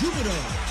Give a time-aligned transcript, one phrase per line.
[0.00, 0.70] Júbilo.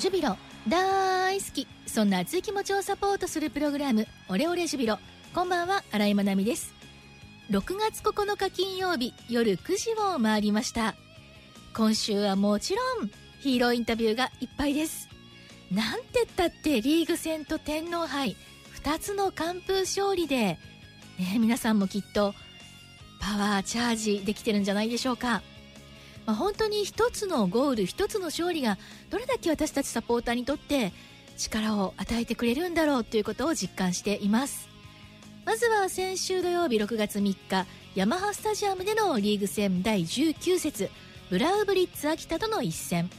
[0.00, 0.34] ジュビロ
[0.66, 5.00] 大好きそんな熱い気持ちをサポートするプログラムオレオレジュビロ。
[5.34, 6.72] こんばんは新井まなみです。
[7.50, 10.94] 6月9日金曜日夜9時を回りました。
[11.74, 15.08] 今週はもちろんヒーローインタビューがいっぱいです。
[15.72, 18.36] なんてったってリーグ戦と天皇杯
[18.84, 20.60] 2つの完封勝利で、
[21.18, 22.34] ね、皆さんもきっと
[23.20, 25.42] パワーチャージできてるんじゃないでしょうか。
[26.24, 28.78] まあ、本当に一つのゴール一つの勝利が
[29.10, 30.92] どれだけ私たちサポーターにとって
[31.36, 34.68] 力を与えてくれるんだろうということを実感しています。
[35.44, 40.90] まずは先週土曜日6月3日ヤマハスタジアムでのリーグ戦第19節
[41.30, 43.10] ブラウブリッツ秋田との一戦。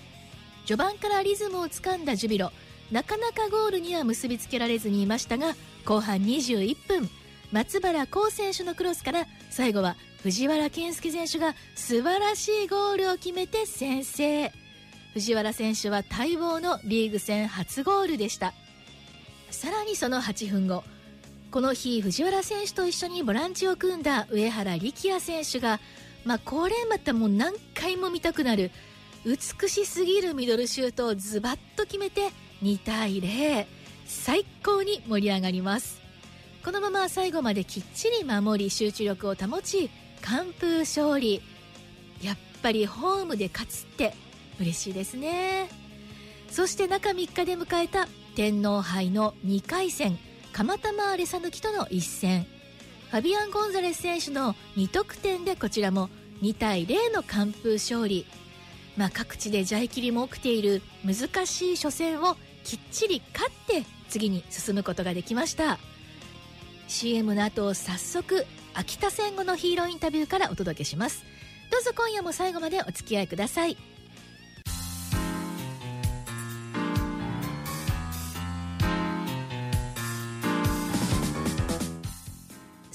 [0.65, 2.51] 序盤からリズムをつかんだジュビロ。
[2.91, 7.09] なかなかゴールには結びつけられずにいましたが後半21分。
[7.51, 14.51] 松原幸選手のクロスから最後は藤原健介選手が素晴らしいゴールを決めて先制。
[15.13, 18.53] 藤原選手は待望のリーグ戦初ゴールでした。
[19.49, 20.83] さらにその8分後
[21.51, 25.81] この日藤原選手と一緒にボランチを組んだ上原力也選手が
[26.23, 28.71] まあこれまたもう何回も見たくなる
[29.25, 32.29] 美しすぎるミドルシュートをズバッと決めて
[32.63, 33.67] 2対0
[34.05, 36.01] 最高に盛り上がります。
[36.63, 39.89] このまま最後まできっちり守り集中力を保ち
[40.21, 41.41] 完封勝利。
[42.21, 44.13] やっぱりホームで勝つって
[44.61, 45.69] 嬉しいですね。
[46.49, 50.17] そして中3日で迎えた天皇杯の2回戦
[50.53, 52.45] 蒲田マーレ讃岐との一戦。
[53.09, 56.09] ファビアン・ゴンザレス選手の2得点でこちらも
[56.41, 58.25] 2対0の完封勝利。
[58.97, 65.79] まあ各地で邪気りも起きている難しい初戦をきっちり勝って次に進むことができました。
[66.87, 71.23] CM の後早速秋田戦後のヒーローインタビューからお届けします。
[71.71, 73.77] どうぞ今夜も最後までお付き合いください。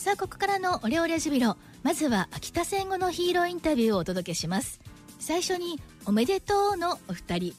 [0.06, 4.78] さあここからのオレオレジュビロまずは秋田戦後のヒーローインタビューをお届けします。
[5.18, 7.54] 最初におめでとうのお二人。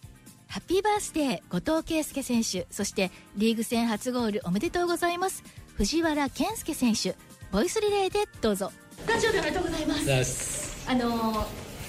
[0.48, 2.66] ハッピーバースデー後藤圭介選手。
[2.72, 5.44] そしてリーグ戦初ゴールおめでとうございます。
[5.76, 7.18] 藤原健介選手。
[7.52, 8.72] ボイスリレーでどうぞ。
[9.06, 10.90] 誕生日おめでとうございます。
[10.90, 11.46] あのー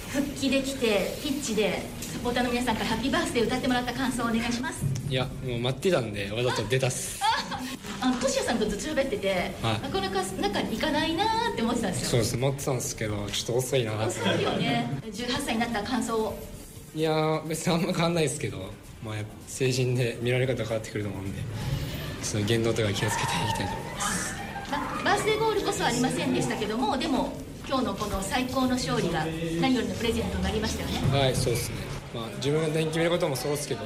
[0.09, 4.83] 復帰できてピッチでサポーターの皆さんからハッピーバースデー歌ってもらった感想をお願いします。
[5.09, 7.28] いやもう待ってたんでわざと出たっす
[8.01, 9.81] あのトシヤさんとずっと喋ってて、はい。
[9.81, 12.09] なかなか中に行かないなーって思ってたんですよ。
[12.09, 12.37] そうです。
[12.37, 14.19] 待ってたんですけどちょっと遅いなって。
[14.21, 15.01] 遅いよね。
[15.05, 16.39] 18歳になった感想を。
[16.95, 18.57] いやー別にあんま変わんないですけど
[19.03, 19.15] まあ
[19.47, 21.39] 成人で見られ方変わってくると思うんで
[22.23, 24.33] その言動とか気をつけていきたいと思います。
[24.71, 27.33] まバースデーゴールこそありませんでしたけどもでも
[27.67, 29.23] 今日のこの最高の勝利が
[29.61, 31.19] 何よりのプレゼントになりましたよね。
[31.19, 31.75] はいそうですね。
[32.13, 33.81] まあ自分が点決めることもそうですけど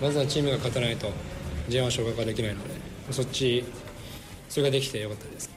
[0.00, 1.10] まずはチームが勝たないと
[1.68, 2.74] J1 昇格ができないので
[3.10, 3.64] そっち
[4.48, 5.50] それができてよかったです。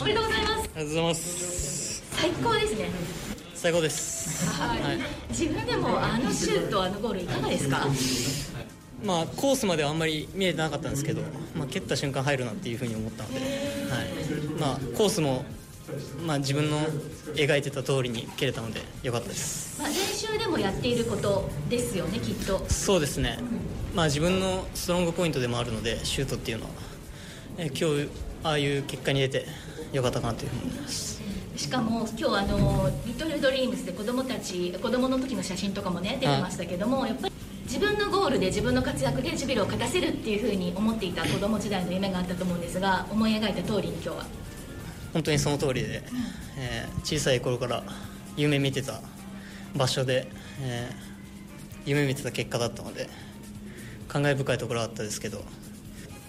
[0.00, 0.50] おめでとうございます。
[0.52, 2.02] ありがとうございます。
[2.12, 2.90] 最高ですね。
[3.54, 4.46] 最高です。
[4.50, 4.98] はい、はい。
[5.30, 7.86] 自分でもあのシュートあのゴールいかがですか？
[9.04, 11.22] まあコースまではあんまり見えてなかったんですけど、
[11.54, 13.48] まあ、蹴った瞬間入るなっていうふうに思ったので、はい。
[14.58, 15.44] まあ、コースも、
[16.26, 16.80] まあ、自分の
[17.34, 19.80] 描いてた通りに蹴れたのでよかったです。
[19.80, 22.64] まあ、練習でもやっていることですよねきっと。
[22.68, 23.38] そうですね、
[23.96, 26.70] まあ、自分のストロングポイントでもあるのでシュートっていうのは、
[27.56, 28.10] え今日
[28.42, 29.46] ああいう結果に出て
[29.90, 31.22] よかったかなというふうに思います。
[31.56, 37.34] しかも今日あのリトルドリームスで子供たち子供の時の写真とかもね出てましたけどもやっぱり
[37.64, 44.26] 自分のゴールで自分の活躍でジュビロを勝たせるっていうふうに思っていた子供時代の夢があったと思うんですが思い描いた通りに今日は。
[45.14, 46.02] 本当にその通りで、
[46.58, 47.82] えー小さい頃から
[48.36, 49.00] 夢見てた
[49.74, 50.28] 場所で、
[50.60, 51.06] えー
[51.86, 53.08] 夢見てた結果だったので
[54.16, 55.42] 感慨深いところはあったですけど、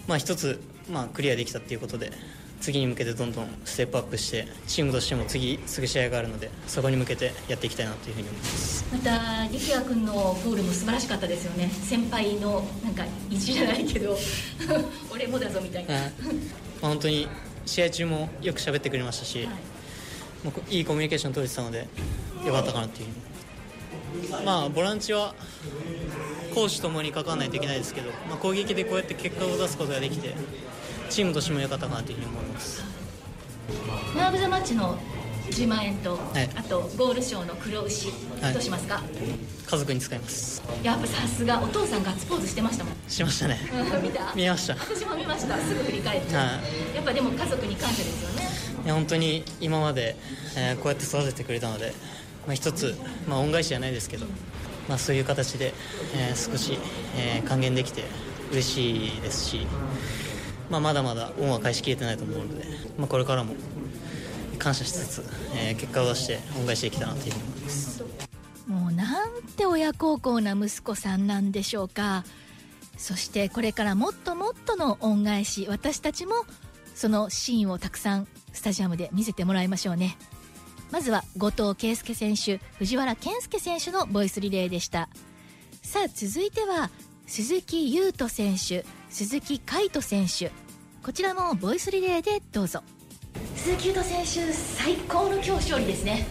[0.06, 2.12] まあ、一つ、まあ、クリアできたっていうことで
[2.60, 8.84] 次に向けてどんどんステップアップしてチームとしても次すぐ試合があるのでそこに向けてやっていきたいなというふうに思います。
[8.92, 11.70] また力也君のゴールも素晴らしかったですよね。
[11.70, 14.18] 先輩のなんか意地じゃないけど
[15.10, 16.02] 俺もだぞみたいな、はい。
[16.02, 16.08] ま
[16.82, 17.26] あ、本当に
[17.64, 19.48] 試合中もよく喋ってくれましたし、
[20.44, 21.86] もうこいいコミュニケーション取れてたので
[22.44, 23.28] よかったかなっていうふうに。
[24.44, 25.34] まあボランチは
[26.58, 30.34] 攻守ともに関わらないといけないですけど、まあ、攻撃でこうやって結果を出すことができて
[31.08, 32.82] チームとしても良かったかなというふうに思います。
[34.16, 34.98] マーブ・ザ・マッチの
[35.50, 36.50] 10万円と、はい。
[36.56, 38.08] あとゴール賞の黒牛、
[38.42, 38.52] はい。
[38.52, 39.00] どうしますか？
[39.70, 40.62] 家族に使います。
[40.82, 42.94] やっぱさすがお父さんガッツポーズしてましたもん。
[43.08, 43.58] しましたね。
[43.72, 44.32] う ん見た？
[44.34, 44.74] 見ました。
[44.74, 45.56] 私も見ました。
[45.58, 46.42] すぐ振り返って、は
[46.94, 48.48] やっぱでも家族に感謝ですよね。
[48.84, 50.16] いや本当に今まで、
[50.56, 51.92] えーこうやって育ててくれたので、
[52.46, 52.94] まあ、一つ、
[53.28, 54.26] まあ、恩返しじゃないですけど、
[54.88, 55.74] まあ、そういう形で、
[56.14, 56.78] えー少し、
[57.16, 58.04] えー還元できて
[58.50, 59.66] 嬉しいですし、
[60.70, 62.64] まあ、まだまだ恩は返しきれてないと思うので、
[62.98, 63.54] まあ、これからも
[64.58, 65.24] 感謝しつつ、
[65.54, 68.04] えー結果を出して恩返しできたなというふうに思います。
[68.66, 72.24] もうなんて親孝行な息子さんなんでしょうか。
[72.98, 76.34] そしてこれからもっともっとの恩返し私たちも
[76.96, 80.18] そのシーンをたくさんスタジアムで見せてもらいましょうね。
[80.90, 85.08] まずは後藤圭介選手藤原健介選手のボイスリレーでした。
[85.82, 86.90] さあ続いては
[87.26, 90.50] 鈴木優斗選手鈴木海斗選手。
[91.02, 92.82] こちらもボイスリレーでどうぞ。
[93.56, 96.26] 鈴木優斗選手最高の今日勝利ですね。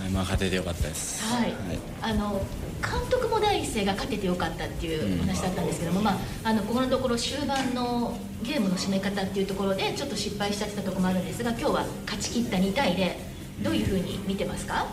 [0.00, 1.22] はい、まあ勝ててよかったです。
[1.22, 1.54] はい、
[2.00, 2.42] あの
[2.80, 13.29] 監督も第一声が勝ててよかったっていうお話だったんですけども、まあ、あのここのところ終盤のゲームの締め方っていうところでちょっと失敗しちゃってたところもあるんですが今日は勝ち切った2対0
[13.62, 14.86] どういうふうに見てますか？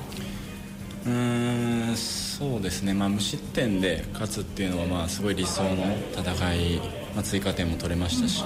[1.06, 2.94] うーん、そうですね。
[2.94, 6.78] まあ無失点で勝つっていうのはまあすごい理想の戦い、
[7.16, 8.44] まあ追加点も取れましたし、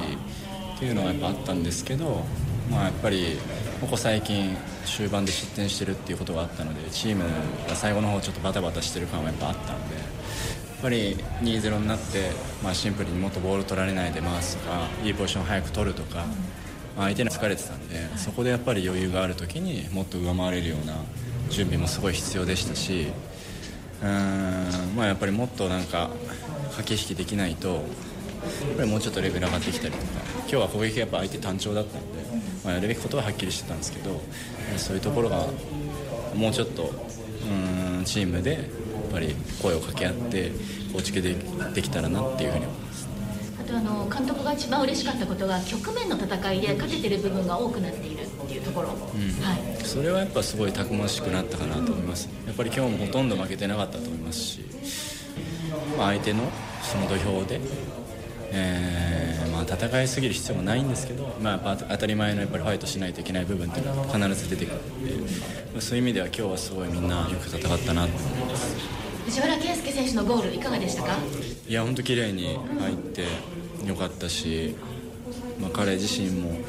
[0.75, 2.23] っていうのはやっぱあったんですけど、
[2.69, 3.37] まあやっぱり
[3.79, 7.23] ここ最近終盤で失点してるっていうことがあったので、チーム
[7.67, 9.95] が最後の方ちょっとバタバタしてる感はやっぱあったので。
[9.95, 12.31] やっぱり2-0になって、
[12.63, 16.25] まあ、シンプルにもっとボール取られないで回すとかいいポジション早く取るとか、まあ
[17.01, 20.95] 相手に疲れてたんでそこでやっぱり余裕がある時にもっと上回れるような
[21.49, 23.07] 準備もすごい必要でしたし
[24.01, 26.09] うーん、まあ、やっぱりもっとなんか
[26.77, 27.81] 駆け引きできないとやっ
[28.77, 30.03] ぱりもうちょっとレベル上がってきたりとか
[30.39, 32.07] 今日は攻撃がやっぱ相手単調だったんで、
[32.63, 34.21] まあ、やるべきことははっきりしてたんですけど
[34.77, 35.47] そういうところが
[36.35, 38.61] もうちょっとうーんチームでやっ
[39.11, 40.51] ぱり声を掛け合って
[40.93, 41.35] 構築で
[41.73, 43.10] できたらなっていうふうに思います。
[43.71, 52.29] あとあの監督が一番嬉しかったことが局面の戦いで勝ててる部分が多くなっているっていうところ、はい、それはやっぱすごいたくましくなったかなと思います。
[52.45, 54.59] やっぱり今日もほとんど負けてなかったと思いますし、
[55.97, 56.43] まあ、相手の
[56.81, 57.61] その土俵で、
[58.51, 65.11] えーまあ、戦いすぎる必要もないんですけど、まあ、やっぱ当たり前のやっぱりファイトしないといけない部分っていうのは必ず出てくるんで、
[65.71, 71.17] まあそういう意味では今日はすごいみんなよく戦ったなと思います藤原健介選手のゴールいかがでしたか？
[71.67, 73.23] いや本当綺麗に入って
[73.85, 74.75] よかったし、
[75.59, 76.59] まあ、彼自身もやっ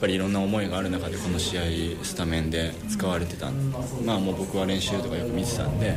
[0.00, 1.62] ぱりいろんな思いがある中でこの試合
[2.02, 3.50] スタメンで使われてた
[4.04, 5.96] まあもう僕は練習とかよく見てたんで、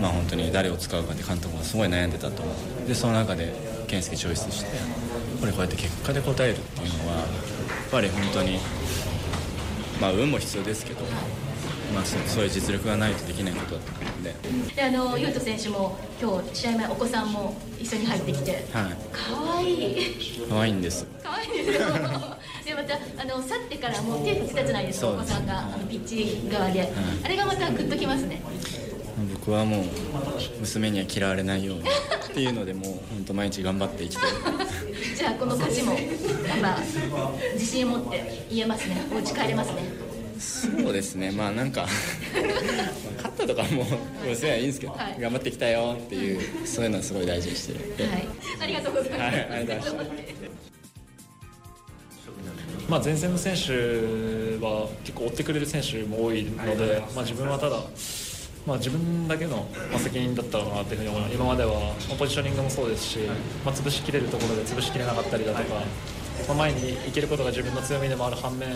[0.00, 2.52] まあ、本当に誰を使うかって監督がすごい悩んでたと思
[2.84, 2.88] う。
[2.88, 3.52] でその中で
[3.86, 7.26] 健介チョイスしてやっぱりこうやって結果で応えるっていうのはやっ
[7.90, 8.58] ぱり本当に
[10.00, 11.04] まあ運も必要ですけど、
[11.94, 14.34] まあ、そうそういう実力がないとできないことだと思うんで。
[14.74, 18.62] であの優斗選手も今日試合前お子さんも一緒に入ってきてはい。
[19.12, 20.16] 可愛い。
[20.48, 21.06] 可愛いんです。
[21.22, 21.88] 可愛いですよ。
[22.64, 26.92] でまたあの去ってからもう手振ってたじゃないですかお子さんがあのピッチ側で、
[27.24, 28.40] あれがまたグッときますね。
[29.34, 29.84] 僕はもう
[30.60, 31.84] 娘には嫌われないようにっ
[32.32, 32.84] ていうのでもう
[33.14, 34.32] 本当毎日頑張って生きてる。
[35.16, 36.02] じゃあこの勝ちもやっ
[36.60, 36.78] ぱ
[37.54, 38.96] 自信を持って言えますね。
[39.12, 40.01] お家帰れますね
[40.42, 41.30] そうですね。
[41.30, 41.86] まあなんか
[43.16, 43.84] 勝ったとかも
[44.26, 45.20] 娘はいいんですけど、はい。
[45.20, 48.10] 頑張ってきたよっていうそういうのはすごい大事にしてる。
[48.10, 48.28] はい。
[48.62, 50.52] ありがとうございます、はいありがとうございました
[52.88, 53.72] まあ、前線の選手
[54.62, 57.76] は結構追ってくれる選手も多いので、まあ、自分はただ、
[58.66, 63.18] まあ、自分だけのまあ責任だったのかなというふうに思います今まではまあポジショニングもそうですし、
[63.64, 65.84] まあ、潰しきれるところで潰しきれなかったりだとか、まあ、
[66.56, 68.68] 前に行けることが自分の強みでもある反面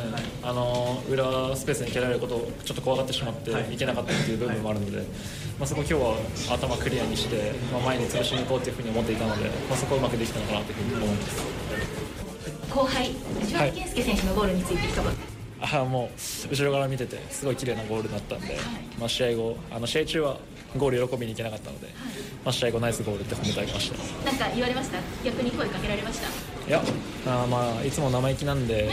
[0.42, 3.76] あの裏スペースに蹴られることをちょっと怖がってしまってい。
[3.76, 4.98] けなかったっていう部分もあるので、
[5.58, 6.16] まあ、そこ今日は
[6.54, 11.42] 頭クリアにして、まあ、前に潰しに行こうというふうに思っていたので、まあ、そこをうまくできたのかなというふうに思います。
[12.74, 15.04] 後輩藤原健介選手のゴールについて一言、
[15.60, 18.58] あもう後ろから見ててすごい綺麗なゴールだったんで、
[18.98, 20.38] まあ、試合後あの試合中は
[20.76, 21.88] ゴール喜びに行けなかったので、
[22.44, 24.30] まあ、試合後ナイスゴールって褒めていただきました。
[24.30, 24.98] なんか言われました？
[25.24, 26.28] 逆に声かけられました？
[26.66, 26.82] いや
[27.26, 28.90] あーまあいつも生意気なんで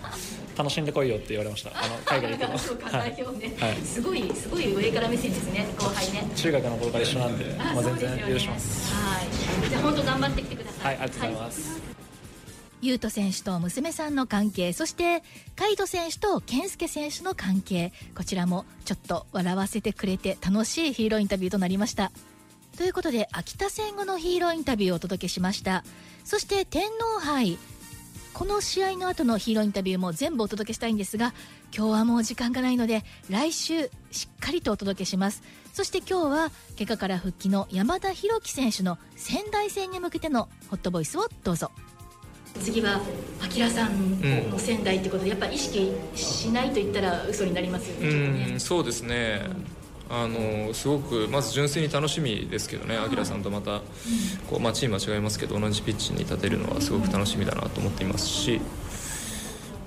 [0.56, 1.70] 楽しんでこいよって言われました。
[1.70, 2.58] あの海外行くの。
[2.58, 3.14] そうかはい。
[3.16, 3.76] 代表ね、はい。
[3.76, 6.28] すごいすごい上から目線ですね後輩ね。
[6.36, 8.92] 中学の頃から一緒なんで、あまあ、全然許します。
[8.92, 9.70] はい。
[9.70, 11.80] じゃあ本当頑張ってきてくださはいいありがとうございます、
[12.82, 15.22] 優斗選手と娘さんの関係そして
[15.56, 17.92] 海斗選手と健介選手の関係。
[18.14, 22.12] こちらもちょっと笑わせてくれて楽しいヒーローインタビューとなりました
[22.76, 25.84] ということで秋田戦後のヒーローインタビューをお届けしました。
[26.24, 27.58] そして天皇杯。
[28.32, 31.34] この試合の後のヒーローインタビューも全部お届けしたいんですが
[31.76, 35.42] 今日はもう時間がないので来週しっかりとお届けします。
[35.72, 41.70] そして今日は怪我から復帰の山田裕樹選手の仙台戦に向けてのホットボイスをどうぞ。
[42.60, 43.00] 次は
[43.56, 49.42] 明さんの仙台ってことで、やっぱ意識しないと言ったら嘘になりますよね,、うんそうですね、
[50.12, 53.80] あのすごくまず純粋に楽しみですけどね、明さんとまた
[54.48, 58.60] こう、まあ、チームは違いますけど同じピッチに立てるのはすごく楽しみだなと思っていますし、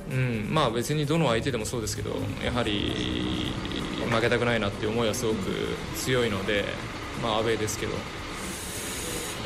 [0.10, 2.12] うんまあ、別にどの相手でもそうですけど
[2.44, 3.52] やはり
[4.10, 5.38] 負けたくないなっていう思いはすごく
[5.98, 6.64] 強いので、
[7.22, 7.92] まあ、アウェーですけど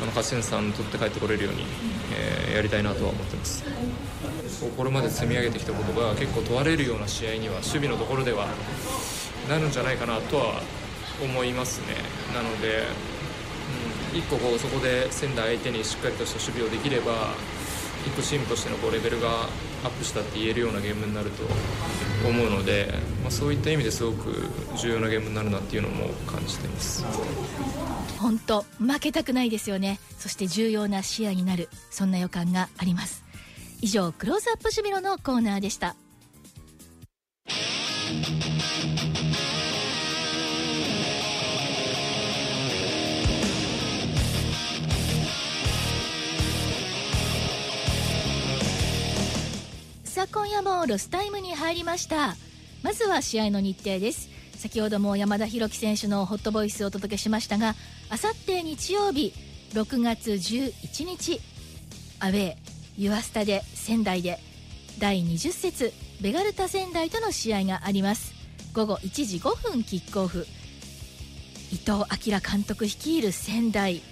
[0.02, 1.64] の勝ち点3取って帰ってこれるように、
[2.14, 3.64] えー、やりたいなとは思ってます。
[4.76, 8.46] これまで積み上げてきたことが結構問われるような試合には守備のところでは
[9.48, 10.62] なるんじゃないかなとは
[11.22, 11.96] 思いますね。
[12.34, 12.84] なので、
[14.12, 17.34] うん、1個こうそこで仙台相手にしっかりとした守備をできれば
[18.06, 19.28] 1個チームとしてのこうレベルが
[19.84, 21.42] アップしたって言えるようなゲームになると
[22.26, 24.34] 思うので、まあ、そういった意味ですごく
[24.76, 27.04] 重要なゲームになるなっていうのも感じています。
[28.18, 30.00] 本当負けたくないですよね。
[30.18, 31.68] そして重要な試合になる。
[31.90, 33.24] そんな予感があります。
[33.80, 35.94] 以上クローズアップシュビロのコーナーでした。
[50.30, 52.36] 今夜もロスタイムに入りました。
[52.82, 54.28] まずは試合の日程です。
[54.56, 57.76] 先ほども山田裕樹選手のホットボイスをお届けしましたが
[58.10, 59.32] あさって日曜日
[59.72, 61.40] 6月11日
[62.18, 62.56] アウェー
[62.96, 64.40] ユアスタで仙台で
[64.98, 68.34] 第20節ベガルタ仙台との試合があります。
[68.74, 70.46] 午後1時5分キックオフ。
[71.72, 74.02] 伊藤明監督率いる仙台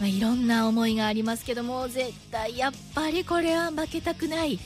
[0.00, 4.58] まあ、いろんな思いがありますけども絶対やっぱりこれは負けたくない。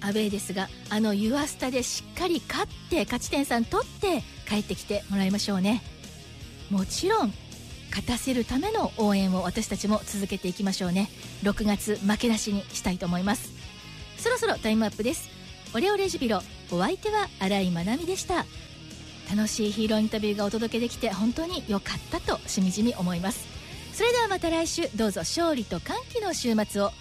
[0.00, 5.82] アウェーですがあのユアスタでしっかり勝って勝ち点3取って帰ってきてもらいましょうね。
[6.70, 7.32] もちろん
[7.90, 11.08] 勝たせるための応援を私たちも続けていきましょうね。
[11.42, 13.52] 6月負けなしにしたいと思います。
[14.18, 15.28] そろそろタイムアップです。
[15.74, 18.44] オレオレジビロお相手は新井まなみでした。
[19.30, 23.46] 楽しいヒーローインタビューがお届けできて本当に良かったとしみじみ思います。
[23.92, 26.92] それではまた来週どうぞ勝利と歓喜の週末を。